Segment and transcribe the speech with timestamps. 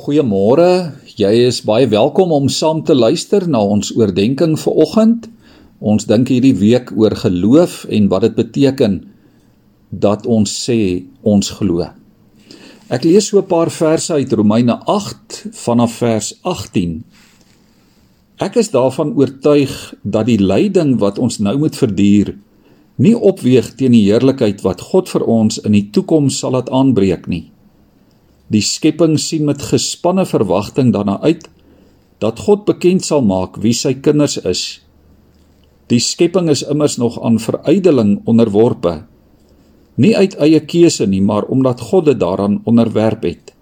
[0.00, 0.96] Goeiemôre.
[1.20, 5.26] Jy is baie welkom om saam te luister na ons oordeenking vir oggend.
[5.76, 8.94] Ons dink hierdie week oor geloof en wat dit beteken
[9.92, 11.84] dat ons sê ons glo.
[12.88, 17.04] Ek lees so 'n paar verse uit Romeine 8 vanaf vers 18.
[18.40, 22.38] Ek is daarvan oortuig dat die lyding wat ons nou moet verduur
[22.96, 27.28] nie opweeg teen die heerlikheid wat God vir ons in die toekoms sal laat aanbreek
[27.28, 27.50] nie.
[28.50, 31.46] Die skepping sien met gespanne verwagting daarna uit
[32.20, 34.62] dat God bekend sal maak wie sy kinders is.
[35.90, 39.04] Die skepping is immers nog aan verydeling onderworpe.
[40.02, 43.54] Nie uit eie keuse nie, maar omdat God dit daaraan onderwerp het.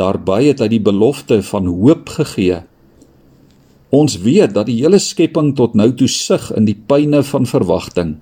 [0.00, 2.62] Daarby het hy die belofte van hoop gegee.
[3.92, 8.18] Ons weet dat die hele skepping tot nou toe sug in die pyne van verwagting.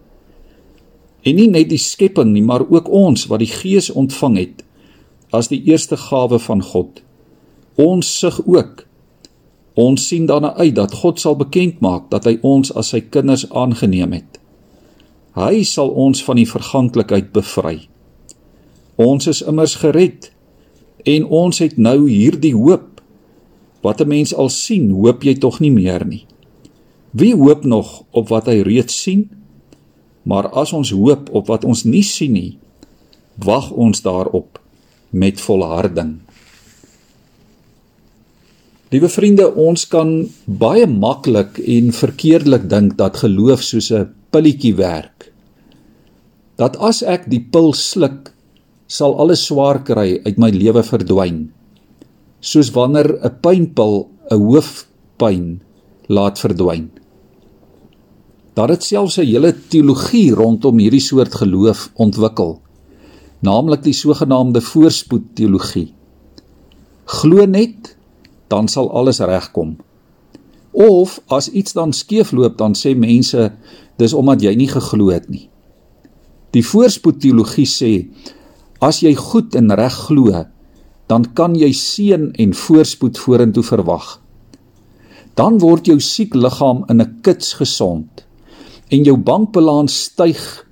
[1.27, 4.66] En nie net die skepping nie, maar ook ons wat die Gees ontvang het
[5.35, 7.03] as die eerste gawe van God.
[7.77, 8.87] Ons sug ook.
[9.77, 13.45] Ons sien daarna uit dat God sal bekend maak dat hy ons as sy kinders
[13.51, 14.41] aangeneem het.
[15.37, 17.83] Hy sal ons van die verganklikheid bevry.
[18.97, 20.31] Ons is immers gered
[21.05, 23.03] en ons het nou hierdie hoop.
[23.85, 26.25] Wat 'n mens al sien, hoop jy tog nie meer nie.
[27.13, 29.31] Wie hoop nog op wat hy reeds sien?
[30.23, 32.59] Maar as ons hoop op wat ons nie sien nie,
[33.37, 34.59] wag ons daarop
[35.11, 36.19] met volharding.
[38.95, 40.11] Liewe vriende, ons kan
[40.47, 45.33] baie maklik en verkeerdelik dink dat geloof soos 'n pilletjie werk.
[46.57, 48.33] Dat as ek die pil sluk,
[48.87, 51.51] sal alles swaar kry uit my lewe verdwyn.
[52.41, 55.61] Soos wanneer 'n pynpil 'n hoofpyn
[56.09, 56.91] laat verdwyn.
[58.55, 62.61] Daar het selfs 'n hele teologie rondom hierdie soort geloof ontwikkel
[63.47, 65.91] naamlik die sogenaamde voorspoed teologie.
[67.07, 67.95] Glo net,
[68.51, 69.77] dan sal alles regkom.
[70.77, 73.51] Of as iets dan skeefloop, dan sê mense
[74.01, 75.47] dis omdat jy nie geglo het nie.
[76.55, 77.93] Die voorspoed teologie sê
[78.85, 80.45] as jy goed en reg glo,
[81.07, 84.17] dan kan jy seën en voorspoed vorentoe verwag.
[85.39, 88.27] Dan word jou siek liggaam in 'n kits gesond
[88.91, 90.66] en jou bankbalans styg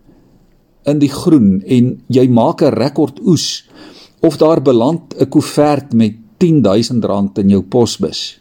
[0.85, 3.65] in die groen en jy maak 'n rekord oes
[4.21, 8.41] of daar beland 'n koevert met 10000 rand in jou posbus.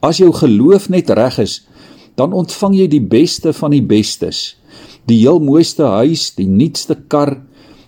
[0.00, 1.66] As jou geloof net reg is,
[2.14, 4.56] dan ontvang jy die beste van die bestes.
[5.06, 7.42] Die heel mooiste huis, die nuutste kar,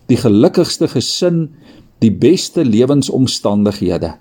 [0.07, 1.51] die gelukkigste gesin,
[1.99, 4.15] die beste lewensomstandighede.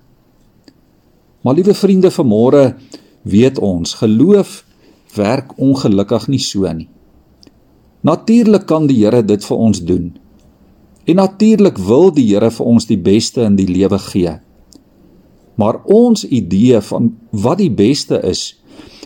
[1.42, 2.76] Maar liewe vriende, vanmôre
[3.24, 4.64] weet ons, geloof
[5.16, 6.90] werk ongelukkig nie so nie.
[8.02, 10.08] Natuurlik kan die Here dit vir ons doen.
[11.06, 14.40] En natuurlik wil die Here vir ons die beste in die lewe gee.
[15.62, 18.56] Maar ons idee van wat die beste is,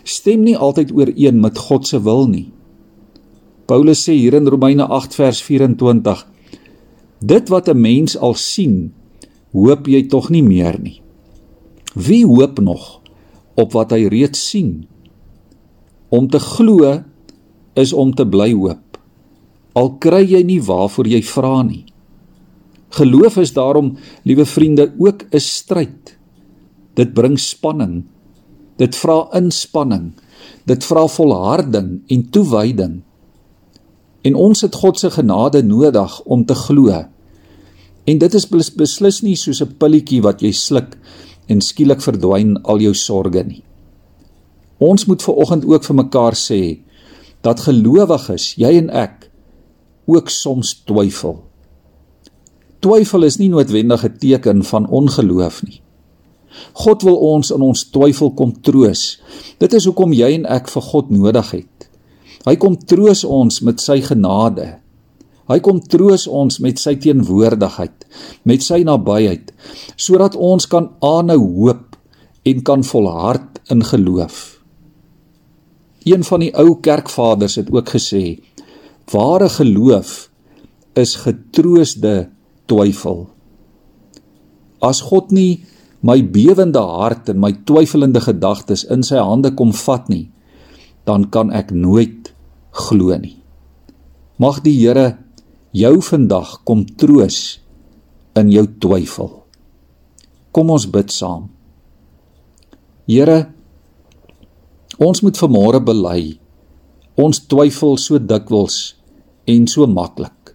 [0.08, 2.48] stem nie altyd ooreen met God se wil nie.
[3.68, 6.24] Paulus sê hier in Romeine 8 vers 24:
[7.20, 8.94] Dit wat 'n mens al sien,
[9.52, 11.02] hoop jy tog nie meer nie.
[11.96, 13.02] Wie hoop nog
[13.56, 14.88] op wat hy reeds sien?
[16.10, 17.04] Om te glo
[17.74, 18.85] is om te bly hoop
[19.76, 21.86] al kry jy nie waarvoor jy vra nie.
[22.96, 26.18] Geloof is daarom, liewe vriende, ook 'n stryd.
[26.96, 28.06] Dit bring spanning.
[28.78, 30.14] Dit vra inspanning.
[30.66, 33.02] Dit vra volharding en toewyding.
[34.22, 37.06] En ons het God se genade nodig om te glo.
[38.06, 40.98] En dit is beslis nie soos 'n pilletjie wat jy sluk
[41.48, 43.64] en skielik verdwyn al jou sorges nie.
[44.78, 46.80] Ons moet ver oggend ook vir mekaar sê
[47.42, 49.25] dat gelowiges, jy en ek,
[50.06, 51.40] ook soms twyfel.
[52.80, 55.82] Twyfel is nie noodwendig 'n teken van ongeloof nie.
[56.74, 59.20] God wil ons in ons twyfel kom troos.
[59.60, 61.90] Dit is hoekom jy en ek vir God nodig het.
[62.46, 64.80] Hy kom troos ons met sy genade.
[65.50, 68.06] Hy kom troos ons met sy teenwoordigheid,
[68.50, 69.52] met sy nabyheid,
[69.96, 71.98] sodat ons kan aanhou hoop
[72.46, 74.56] en kan volhard in geloof.
[76.06, 78.40] Een van die ou kerkvaders het ook gesê:
[79.12, 80.30] Ware geloof
[80.98, 82.30] is getroosde
[82.66, 83.28] twyfel.
[84.82, 85.66] As God nie
[86.06, 90.30] my bewende hart en my twyfelende gedagtes in sy hande kom vat nie,
[91.06, 92.32] dan kan ek nooit
[92.74, 93.38] glo nie.
[94.42, 95.18] Mag die Here
[95.76, 97.60] jou vandag kom troos
[98.36, 99.32] in jou twyfel.
[100.52, 101.50] Kom ons bid saam.
[103.06, 103.46] Here,
[104.98, 106.40] ons moet vanmôre bely
[107.16, 108.96] Ons twyfel so dikwels
[109.48, 110.52] en so maklik.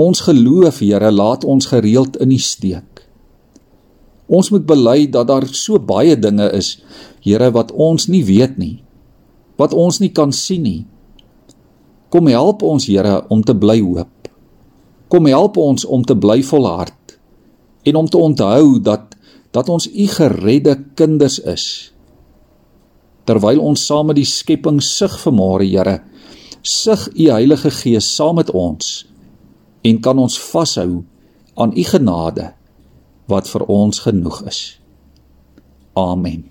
[0.00, 3.02] Ons geloof, Here, laat ons gereeld in die steek.
[4.30, 6.78] Ons moet bely dat daar so baie dinge is,
[7.20, 8.78] Here, wat ons nie weet nie.
[9.60, 10.86] Wat ons nie kan sien nie.
[12.08, 14.30] Kom help ons, Here, om te bly hoop.
[15.12, 16.94] Kom help ons om te bly volhard
[17.84, 19.16] en om te onthou dat
[19.50, 21.64] dat ons u geredde kinders is.
[23.28, 26.00] Terwyl ons saam met die skepping sug vermare, Here,
[26.62, 29.06] sug u Heilige Gees saam met ons
[29.84, 31.02] en kan ons vashou
[31.56, 32.50] aan u genade
[33.30, 34.60] wat vir ons genoeg is.
[35.96, 36.50] Amen.